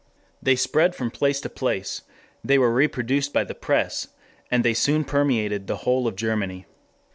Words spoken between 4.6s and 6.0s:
they soon permeated the